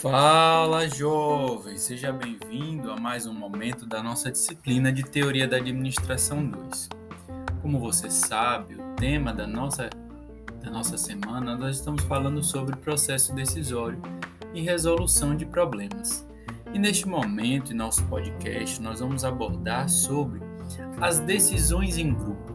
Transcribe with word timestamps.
Fala, 0.00 0.88
jovem! 0.88 1.76
Seja 1.76 2.12
bem-vindo 2.12 2.92
a 2.92 2.96
mais 2.96 3.26
um 3.26 3.34
momento 3.34 3.84
da 3.84 4.00
nossa 4.00 4.30
disciplina 4.30 4.92
de 4.92 5.02
Teoria 5.02 5.48
da 5.48 5.56
Administração 5.56 6.46
2. 6.46 6.88
Como 7.60 7.80
você 7.80 8.08
sabe, 8.08 8.76
o 8.76 8.94
tema 8.94 9.34
da 9.34 9.48
nossa, 9.48 9.90
da 10.62 10.70
nossa 10.70 10.96
semana 10.96 11.56
nós 11.56 11.78
estamos 11.78 12.04
falando 12.04 12.40
sobre 12.40 12.76
processo 12.76 13.34
decisório 13.34 14.00
e 14.54 14.62
resolução 14.62 15.34
de 15.36 15.44
problemas. 15.44 16.24
E 16.72 16.78
neste 16.78 17.08
momento, 17.08 17.72
em 17.72 17.76
nosso 17.76 18.04
podcast, 18.04 18.80
nós 18.80 19.00
vamos 19.00 19.24
abordar 19.24 19.88
sobre 19.88 20.40
as 21.00 21.18
decisões 21.18 21.98
em 21.98 22.14
grupo. 22.14 22.54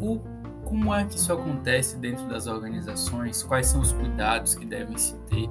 O, 0.00 0.37
como 0.68 0.94
é 0.94 1.02
que 1.02 1.16
isso 1.16 1.32
acontece 1.32 1.96
dentro 1.96 2.28
das 2.28 2.46
organizações? 2.46 3.42
Quais 3.42 3.68
são 3.68 3.80
os 3.80 3.90
cuidados 3.90 4.54
que 4.54 4.66
devem 4.66 4.98
se 4.98 5.14
ter 5.20 5.48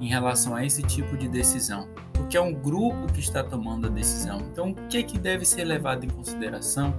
em 0.00 0.06
relação 0.06 0.54
a 0.54 0.64
esse 0.64 0.80
tipo 0.84 1.16
de 1.16 1.28
decisão? 1.28 1.88
Porque 2.12 2.36
é 2.36 2.40
um 2.40 2.54
grupo 2.54 3.12
que 3.12 3.18
está 3.18 3.42
tomando 3.42 3.88
a 3.88 3.90
decisão. 3.90 4.40
Então, 4.52 4.70
o 4.70 4.74
que, 4.88 4.98
é 4.98 5.02
que 5.02 5.18
deve 5.18 5.44
ser 5.44 5.64
levado 5.64 6.04
em 6.04 6.08
consideração? 6.08 6.94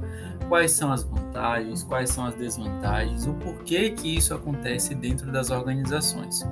Quais 0.49 0.71
são 0.71 0.91
as 0.91 1.03
vantagens? 1.03 1.81
Quais 1.81 2.09
são 2.09 2.26
as 2.26 2.35
desvantagens? 2.35 3.26
O 3.26 3.34
porquê 3.35 3.91
que 3.91 4.17
isso 4.17 4.34
acontece 4.34 4.93
dentro 4.93 5.31
das 5.31 5.49
organizações? 5.49 6.45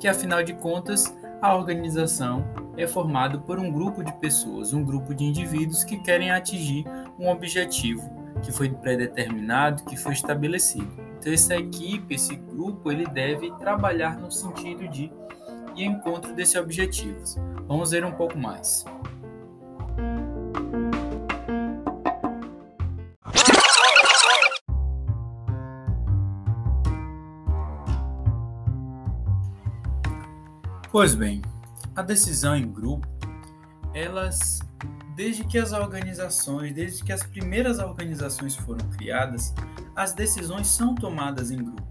Que 0.00 0.08
afinal 0.08 0.42
de 0.42 0.54
contas, 0.54 1.16
a 1.40 1.54
organização 1.54 2.44
é 2.76 2.88
formada 2.88 3.38
por 3.38 3.60
um 3.60 3.70
grupo 3.70 4.02
de 4.02 4.12
pessoas, 4.14 4.72
um 4.72 4.82
grupo 4.82 5.14
de 5.14 5.22
indivíduos 5.22 5.84
que 5.84 5.96
querem 5.96 6.32
atingir 6.32 6.84
um 7.16 7.28
objetivo 7.28 8.15
que 8.42 8.52
foi 8.52 8.68
predeterminado, 8.70 9.84
que 9.84 9.96
foi 9.96 10.12
estabelecido. 10.12 10.90
Então 11.18 11.32
essa 11.32 11.56
equipe, 11.56 12.14
esse 12.14 12.36
grupo, 12.36 12.92
ele 12.92 13.06
deve 13.06 13.50
trabalhar 13.58 14.18
no 14.18 14.30
sentido 14.30 14.86
de 14.88 15.10
e 15.76 15.84
encontro 15.84 16.34
desses 16.34 16.56
objetivos. 16.56 17.36
Vamos 17.68 17.90
ver 17.90 18.04
um 18.04 18.12
pouco 18.12 18.38
mais. 18.38 18.84
Pois 30.90 31.14
bem, 31.14 31.42
a 31.94 32.00
decisão 32.00 32.56
em 32.56 32.66
grupo, 32.66 33.06
elas, 33.92 34.60
desde 35.16 35.44
que 35.44 35.58
as 35.58 35.72
organizações, 35.72 36.74
desde 36.74 37.02
que 37.02 37.10
as 37.10 37.22
primeiras 37.22 37.78
organizações 37.78 38.54
foram 38.54 38.86
criadas, 38.90 39.54
as 39.96 40.12
decisões 40.12 40.66
são 40.66 40.94
tomadas 40.94 41.50
em 41.50 41.56
grupo. 41.56 41.82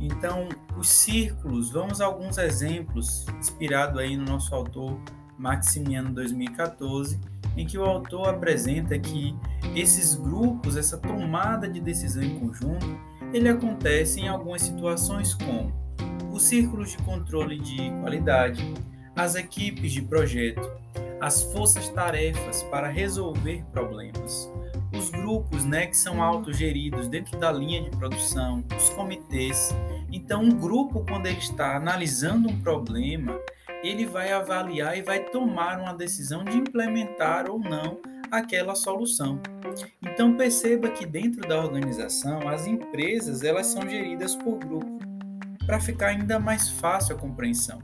Então, 0.00 0.48
os 0.76 0.88
círculos, 0.88 1.70
vamos 1.70 2.00
a 2.00 2.06
alguns 2.06 2.38
exemplos, 2.38 3.24
inspirado 3.38 4.00
aí 4.00 4.16
no 4.16 4.24
nosso 4.24 4.52
autor 4.52 5.00
Maximiano 5.38 6.12
2014, 6.12 7.20
em 7.56 7.66
que 7.66 7.78
o 7.78 7.84
autor 7.84 8.28
apresenta 8.28 8.98
que 8.98 9.36
esses 9.76 10.14
grupos, 10.16 10.76
essa 10.76 10.98
tomada 10.98 11.68
de 11.68 11.80
decisão 11.80 12.22
em 12.22 12.40
conjunto, 12.40 12.86
ele 13.32 13.48
acontece 13.48 14.20
em 14.20 14.28
algumas 14.28 14.62
situações 14.62 15.34
como 15.34 15.72
os 16.32 16.42
círculos 16.42 16.90
de 16.90 16.98
controle 16.98 17.60
de 17.60 17.90
qualidade, 18.00 18.74
as 19.14 19.34
equipes 19.36 19.92
de 19.92 20.02
projeto, 20.02 20.68
as 21.20 21.42
forças-tarefas 21.52 22.62
para 22.64 22.88
resolver 22.88 23.64
problemas, 23.72 24.50
os 24.96 25.10
grupos 25.10 25.64
né, 25.64 25.86
que 25.86 25.96
são 25.96 26.22
autogeridos 26.22 27.08
dentro 27.08 27.38
da 27.38 27.52
linha 27.52 27.82
de 27.82 27.90
produção, 27.90 28.64
os 28.76 28.88
comitês. 28.90 29.74
Então, 30.10 30.42
um 30.42 30.50
grupo, 30.50 31.04
quando 31.06 31.26
ele 31.26 31.38
está 31.38 31.76
analisando 31.76 32.48
um 32.48 32.60
problema, 32.60 33.38
ele 33.82 34.06
vai 34.06 34.32
avaliar 34.32 34.96
e 34.96 35.02
vai 35.02 35.20
tomar 35.20 35.78
uma 35.78 35.94
decisão 35.94 36.44
de 36.44 36.56
implementar 36.56 37.50
ou 37.50 37.58
não 37.58 37.98
aquela 38.30 38.74
solução. 38.74 39.40
Então 40.02 40.36
perceba 40.36 40.88
que 40.90 41.06
dentro 41.06 41.40
da 41.42 41.58
organização 41.60 42.48
as 42.48 42.66
empresas 42.66 43.42
elas 43.42 43.66
são 43.66 43.88
geridas 43.88 44.36
por 44.36 44.58
grupo 44.58 44.98
para 45.66 45.80
ficar 45.80 46.08
ainda 46.08 46.38
mais 46.38 46.68
fácil 46.68 47.16
a 47.16 47.18
compreensão. 47.18 47.78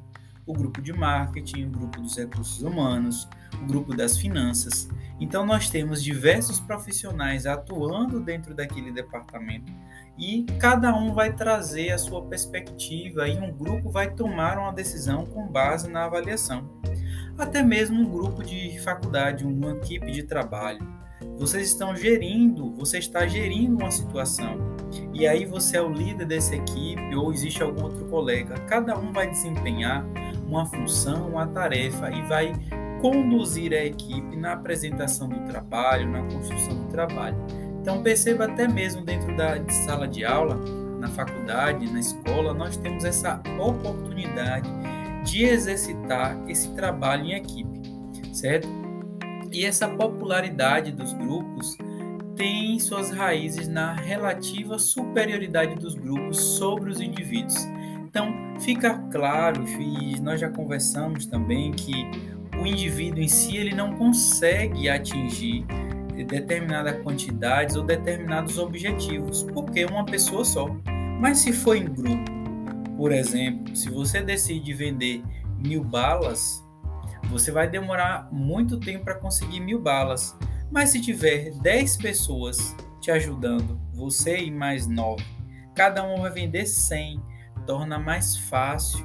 O 0.47 0.53
grupo 0.53 0.81
de 0.81 0.93
marketing, 0.93 1.65
o 1.67 1.71
grupo 1.71 2.01
dos 2.01 2.17
recursos 2.17 2.63
humanos, 2.63 3.29
o 3.61 3.67
grupo 3.67 3.97
das 3.97 4.17
finanças. 4.17 4.89
Então, 5.19 5.45
nós 5.45 5.69
temos 5.69 6.03
diversos 6.03 6.61
profissionais 6.61 7.47
atuando 7.47 8.21
dentro 8.21 8.55
daquele 8.55 8.93
departamento 8.93 9.73
e 10.19 10.45
cada 10.59 10.95
um 10.95 11.13
vai 11.13 11.33
trazer 11.33 11.91
a 11.91 11.99
sua 11.99 12.23
perspectiva 12.23 13.29
e 13.29 13.39
um 13.39 13.53
grupo 13.53 13.91
vai 13.91 14.11
tomar 14.15 14.59
uma 14.59 14.73
decisão 14.73 15.27
com 15.27 15.47
base 15.47 15.91
na 15.91 16.05
avaliação. 16.05 16.71
Até 17.37 17.63
mesmo 17.63 18.01
um 18.01 18.11
grupo 18.11 18.43
de 18.43 18.79
faculdade, 18.81 19.45
uma 19.45 19.73
equipe 19.73 20.11
de 20.11 20.23
trabalho. 20.23 20.81
Vocês 21.39 21.69
estão 21.69 21.95
gerindo, 21.95 22.75
você 22.75 22.99
está 22.99 23.27
gerindo 23.27 23.77
uma 23.77 23.91
situação. 23.91 24.59
E 25.13 25.27
aí 25.27 25.45
você 25.45 25.77
é 25.77 25.83
o 25.83 25.93
líder 25.93 26.27
dessa 26.27 26.57
equipe 26.57 27.15
ou 27.15 27.33
existe 27.33 27.63
algum 27.63 27.85
outro 27.85 28.07
colega. 28.07 28.55
Cada 28.61 28.99
um 28.99 29.13
vai 29.13 29.29
desempenhar 29.29 30.07
uma 30.47 30.67
função, 30.67 31.29
uma 31.29 31.47
tarefa 31.47 32.11
e 32.11 32.23
vai 32.23 32.53
conduzir 33.01 33.73
a 33.73 33.85
equipe 33.85 34.37
na 34.37 34.53
apresentação 34.53 35.29
do 35.29 35.41
trabalho, 35.51 36.11
na 36.11 36.23
construção 36.23 36.83
do 36.85 36.89
trabalho. 36.89 37.37
Então 37.81 38.03
perceba 38.03 38.47
até 38.47 38.67
mesmo 38.67 39.03
dentro 39.03 39.37
da 39.37 39.57
sala 39.69 40.09
de 40.09 40.25
aula, 40.25 40.59
na 40.99 41.09
faculdade, 41.09 41.91
na 41.93 42.01
escola, 42.01 42.55
nós 42.55 42.77
temos 42.77 43.05
essa 43.05 43.41
oportunidade 43.59 44.69
de 45.25 45.45
exercitar 45.45 46.39
esse 46.49 46.71
trabalho 46.75 47.25
em 47.25 47.33
equipe, 47.35 47.83
certo? 48.33 48.69
E 49.53 49.65
essa 49.65 49.89
popularidade 49.89 50.93
dos 50.93 51.13
grupos 51.13 51.77
tem 52.35 52.79
suas 52.79 53.11
raízes 53.11 53.67
na 53.67 53.95
relativa 53.95 54.79
superioridade 54.79 55.75
dos 55.77 55.95
grupos 55.95 56.39
sobre 56.39 56.91
os 56.91 57.01
indivíduos. 57.01 57.57
Então, 58.17 58.33
fica 58.61 58.95
claro, 59.13 59.63
e 59.79 60.19
nós 60.21 60.41
já 60.41 60.49
conversamos 60.49 61.27
também, 61.27 61.71
que 61.71 61.93
o 62.59 62.67
indivíduo 62.67 63.23
em 63.23 63.29
si 63.29 63.59
ele 63.59 63.75
não 63.75 63.95
consegue 63.95 64.89
atingir 64.89 65.67
determinada 66.27 66.95
quantidades 66.95 67.77
ou 67.77 67.85
determinados 67.85 68.57
objetivos, 68.57 69.43
porque 69.43 69.81
é 69.81 69.87
uma 69.87 70.07
pessoa 70.07 70.47
só. 70.47 70.67
Mas 71.21 71.41
se 71.41 71.53
for 71.53 71.77
em 71.77 71.85
grupo, 71.85 72.25
por 72.97 73.13
exemplo, 73.13 73.77
se 73.77 73.91
você 73.91 74.23
decide 74.23 74.73
vender 74.73 75.23
mil 75.59 75.85
balas, 75.85 76.65
você 77.25 77.53
vai 77.53 77.69
demorar 77.69 78.31
muito 78.33 78.81
tempo 78.81 79.05
para 79.05 79.17
conseguir 79.17 79.61
mil 79.61 79.79
balas. 79.79 80.35
Mas 80.71 80.89
se 80.89 81.03
tiver 81.03 81.51
10 81.61 81.99
pessoas 81.99 82.75
te 82.99 83.11
ajudando, 83.11 83.79
você 83.93 84.39
e 84.39 84.51
mais 84.51 84.87
9, 84.87 85.23
cada 85.75 86.03
um 86.03 86.23
vai 86.23 86.31
vender 86.31 86.65
100, 86.65 87.36
torna 87.67 87.99
mais 87.99 88.37
fácil 88.37 89.05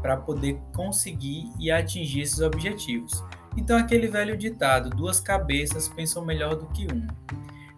para 0.00 0.16
poder 0.16 0.58
conseguir 0.74 1.50
e 1.58 1.70
atingir 1.70 2.20
esses 2.20 2.40
objetivos. 2.40 3.24
Então, 3.56 3.76
aquele 3.76 4.06
velho 4.06 4.36
ditado: 4.36 4.90
duas 4.90 5.18
cabeças 5.18 5.88
pensam 5.88 6.24
melhor 6.24 6.54
do 6.54 6.66
que 6.66 6.86
uma. 6.86 7.06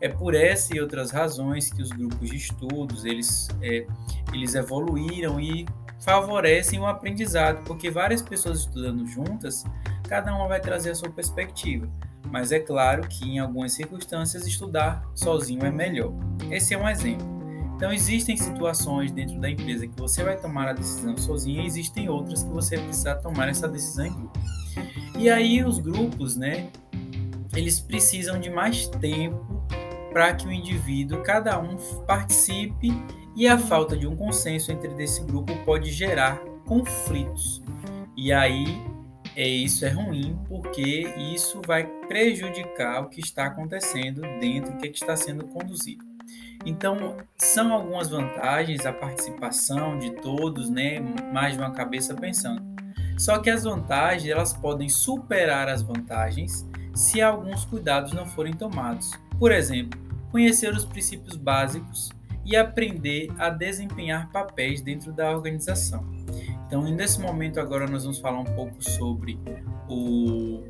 É 0.00 0.08
por 0.08 0.34
essa 0.34 0.76
e 0.76 0.80
outras 0.80 1.10
razões 1.10 1.72
que 1.72 1.82
os 1.82 1.90
grupos 1.90 2.28
de 2.28 2.36
estudos 2.36 3.04
eles, 3.04 3.48
é, 3.60 3.86
eles 4.32 4.54
evoluíram 4.54 5.40
e 5.40 5.66
favorecem 6.00 6.78
o 6.78 6.86
aprendizado, 6.86 7.64
porque 7.64 7.90
várias 7.90 8.22
pessoas 8.22 8.60
estudando 8.60 9.04
juntas, 9.06 9.64
cada 10.08 10.32
uma 10.34 10.46
vai 10.46 10.60
trazer 10.60 10.90
a 10.90 10.94
sua 10.94 11.10
perspectiva. 11.10 11.88
Mas 12.30 12.52
é 12.52 12.60
claro 12.60 13.08
que 13.08 13.24
em 13.24 13.38
algumas 13.38 13.72
circunstâncias 13.72 14.46
estudar 14.46 15.02
sozinho 15.14 15.64
é 15.64 15.70
melhor. 15.70 16.12
Esse 16.50 16.74
é 16.74 16.78
um 16.78 16.88
exemplo. 16.88 17.37
Então, 17.78 17.92
existem 17.92 18.36
situações 18.36 19.12
dentro 19.12 19.38
da 19.38 19.48
empresa 19.48 19.86
que 19.86 19.96
você 19.96 20.24
vai 20.24 20.36
tomar 20.36 20.66
a 20.66 20.72
decisão 20.72 21.16
sozinho 21.16 21.62
e 21.62 21.66
existem 21.66 22.08
outras 22.08 22.42
que 22.42 22.50
você 22.50 22.76
precisa 22.76 23.14
tomar 23.14 23.48
essa 23.48 23.68
decisão 23.68 24.06
em 24.06 24.12
grupo. 24.12 24.40
E 25.16 25.30
aí, 25.30 25.62
os 25.62 25.78
grupos, 25.78 26.34
né, 26.34 26.70
eles 27.54 27.78
precisam 27.78 28.40
de 28.40 28.50
mais 28.50 28.88
tempo 28.88 29.64
para 30.12 30.34
que 30.34 30.48
o 30.48 30.52
indivíduo, 30.52 31.22
cada 31.22 31.56
um, 31.60 31.76
participe 32.04 32.90
e 33.36 33.46
a 33.46 33.56
falta 33.56 33.96
de 33.96 34.08
um 34.08 34.16
consenso 34.16 34.72
entre 34.72 34.88
desse 34.94 35.22
grupo 35.22 35.54
pode 35.64 35.92
gerar 35.92 36.40
conflitos. 36.66 37.62
E 38.16 38.32
aí, 38.32 38.64
é, 39.36 39.46
isso 39.46 39.84
é 39.84 39.90
ruim 39.90 40.36
porque 40.48 41.06
isso 41.32 41.62
vai 41.64 41.86
prejudicar 42.08 43.04
o 43.04 43.08
que 43.08 43.20
está 43.20 43.46
acontecendo 43.46 44.22
dentro, 44.40 44.74
o 44.74 44.78
que, 44.78 44.88
é 44.88 44.90
que 44.90 44.98
está 44.98 45.14
sendo 45.14 45.44
conduzido. 45.44 46.07
Então, 46.66 47.16
são 47.36 47.72
algumas 47.72 48.08
vantagens 48.08 48.84
a 48.84 48.92
participação 48.92 49.98
de 49.98 50.10
todos, 50.16 50.68
né, 50.68 51.00
mais 51.32 51.54
de 51.54 51.58
uma 51.60 51.70
cabeça 51.70 52.14
pensando. 52.14 52.62
Só 53.16 53.38
que 53.38 53.50
as 53.50 53.64
vantagens, 53.64 54.30
elas 54.30 54.52
podem 54.52 54.88
superar 54.88 55.68
as 55.68 55.82
vantagens 55.82 56.66
se 56.94 57.20
alguns 57.20 57.64
cuidados 57.64 58.12
não 58.12 58.26
forem 58.26 58.52
tomados. 58.52 59.10
Por 59.38 59.52
exemplo, 59.52 59.98
conhecer 60.30 60.72
os 60.72 60.84
princípios 60.84 61.36
básicos 61.36 62.10
e 62.44 62.56
aprender 62.56 63.28
a 63.38 63.50
desempenhar 63.50 64.30
papéis 64.30 64.80
dentro 64.80 65.12
da 65.12 65.30
organização. 65.30 66.04
Então, 66.66 66.82
nesse 66.82 67.20
momento 67.20 67.60
agora 67.60 67.86
nós 67.86 68.04
vamos 68.04 68.18
falar 68.18 68.40
um 68.40 68.44
pouco 68.44 68.82
sobre 68.82 69.38
o, 69.88 70.62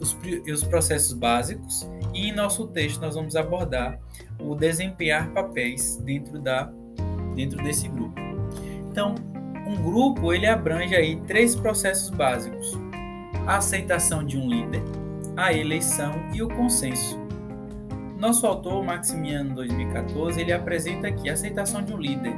os, 0.00 0.16
os 0.52 0.64
processos 0.64 1.12
básicos 1.12 1.88
e 2.12 2.28
em 2.28 2.32
nosso 2.32 2.66
texto 2.68 3.00
nós 3.00 3.14
vamos 3.14 3.36
abordar 3.36 3.98
o 4.38 4.54
desempenhar 4.54 5.30
papéis 5.30 5.96
dentro 5.98 6.38
da 6.38 6.70
dentro 7.34 7.62
desse 7.62 7.86
grupo. 7.88 8.18
Então, 8.90 9.14
um 9.66 9.76
grupo 9.76 10.32
ele 10.32 10.46
abrange 10.46 10.94
aí 10.94 11.16
três 11.26 11.54
processos 11.54 12.08
básicos: 12.10 12.72
a 13.46 13.58
aceitação 13.58 14.24
de 14.24 14.38
um 14.38 14.48
líder, 14.48 14.82
a 15.36 15.52
eleição 15.52 16.12
e 16.32 16.42
o 16.42 16.48
consenso. 16.48 17.18
Nosso 18.18 18.46
autor, 18.46 18.82
Maximiano 18.82 19.54
2014, 19.54 20.40
ele 20.40 20.52
apresenta 20.52 21.08
aqui 21.08 21.28
a 21.28 21.34
aceitação 21.34 21.82
de 21.82 21.92
um 21.92 21.98
líder. 21.98 22.34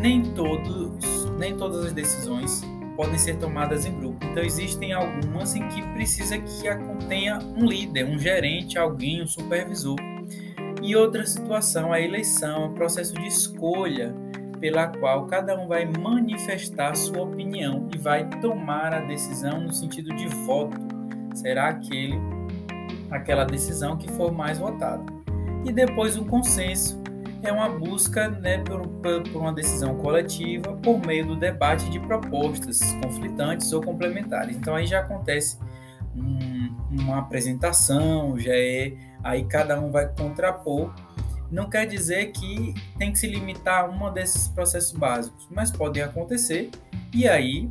Nem 0.00 0.22
todos, 0.34 1.30
nem 1.38 1.56
todas 1.56 1.86
as 1.86 1.92
decisões 1.92 2.62
podem 2.96 3.18
ser 3.18 3.36
tomadas 3.38 3.84
em 3.84 3.96
grupo. 3.98 4.24
Então 4.26 4.42
existem 4.42 4.92
algumas 4.92 5.54
em 5.54 5.66
que 5.68 5.82
precisa 5.92 6.38
que 6.38 6.68
a 6.68 6.76
contenha 6.76 7.38
um 7.56 7.64
líder, 7.66 8.04
um 8.06 8.18
gerente, 8.18 8.78
alguém, 8.78 9.22
um 9.22 9.26
supervisor. 9.26 9.96
E 10.82 10.94
outra 10.94 11.24
situação, 11.26 11.92
a 11.92 12.00
eleição, 12.00 12.66
o 12.66 12.74
processo 12.74 13.14
de 13.14 13.26
escolha 13.26 14.14
pela 14.60 14.88
qual 14.88 15.26
cada 15.26 15.58
um 15.58 15.66
vai 15.66 15.84
manifestar 15.84 16.94
sua 16.94 17.22
opinião 17.22 17.88
e 17.94 17.98
vai 17.98 18.28
tomar 18.40 18.94
a 18.94 19.00
decisão 19.00 19.60
no 19.60 19.72
sentido 19.72 20.14
de 20.14 20.26
voto. 20.46 20.76
Será 21.34 21.68
aquele 21.68 22.18
aquela 23.10 23.44
decisão 23.44 23.96
que 23.96 24.10
for 24.12 24.32
mais 24.32 24.58
votada. 24.58 25.04
E 25.64 25.72
depois 25.72 26.16
um 26.16 26.24
consenso 26.24 27.02
é 27.46 27.52
uma 27.52 27.68
busca 27.68 28.28
né, 28.28 28.58
por, 28.58 28.86
por, 28.88 29.40
uma 29.40 29.52
decisão 29.52 29.96
coletiva 29.96 30.72
por 30.76 30.98
meio 31.04 31.26
do 31.26 31.36
debate 31.36 31.88
de 31.90 32.00
propostas 32.00 32.80
conflitantes 33.02 33.72
ou 33.72 33.82
complementares. 33.82 34.56
Então 34.56 34.74
aí 34.74 34.86
já 34.86 35.00
acontece 35.00 35.58
um, 36.14 36.74
uma 36.90 37.18
apresentação, 37.18 38.38
já 38.38 38.54
é 38.54 38.94
aí 39.22 39.44
cada 39.44 39.80
um 39.80 39.90
vai 39.90 40.08
contrapor. 40.08 40.94
Não 41.50 41.68
quer 41.68 41.86
dizer 41.86 42.32
que 42.32 42.74
tem 42.98 43.12
que 43.12 43.18
se 43.18 43.26
limitar 43.26 43.84
a 43.84 43.88
um 43.88 44.12
desses 44.12 44.48
processos 44.48 44.92
básicos, 44.92 45.46
mas 45.50 45.70
podem 45.70 46.02
acontecer 46.02 46.70
e 47.12 47.28
aí 47.28 47.70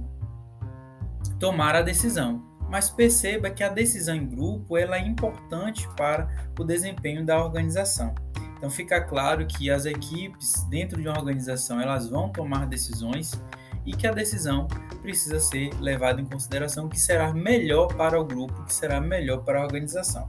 tomar 1.40 1.75
a 1.75 1.81
decisão 1.81 2.54
mas 2.74 2.90
perceba 2.90 3.52
que 3.52 3.64
a 3.64 3.70
decisão 3.70 4.16
em 4.16 4.25
grupo 4.25 4.75
ela 4.75 4.96
é 4.96 5.00
importante 5.06 5.88
para 5.96 6.28
o 6.58 6.64
desempenho 6.64 7.24
da 7.24 7.40
organização. 7.40 8.16
Então 8.63 8.71
fica 8.71 9.01
claro 9.01 9.45
que 9.45 9.69
as 9.69 9.86
equipes 9.86 10.63
dentro 10.69 11.01
de 11.01 11.06
uma 11.06 11.19
organização 11.19 11.81
elas 11.81 12.07
vão 12.07 12.30
tomar 12.30 12.65
decisões 12.65 13.33
e 13.86 13.92
que 13.92 14.07
a 14.07 14.13
decisão 14.13 14.69
precisa 15.01 15.38
ser 15.38 15.69
levada 15.81 16.21
em 16.21 16.25
consideração 16.25 16.88
que 16.88 16.98
será 16.98 17.33
melhor 17.33 17.94
para 17.94 18.18
o 18.18 18.24
grupo, 18.24 18.63
que 18.63 18.74
será 18.74 19.01
melhor 19.01 19.44
para 19.44 19.60
a 19.60 19.63
organização. 19.63 20.25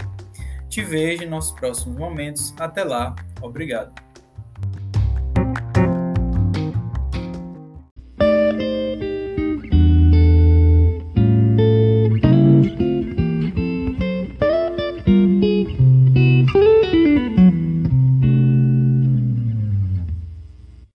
Te 0.69 0.82
vejo 0.82 1.22
em 1.22 1.28
nossos 1.28 1.52
próximos 1.52 1.96
momentos. 1.96 2.52
Até 2.58 2.82
lá. 2.82 3.14
Obrigado. 3.40 4.04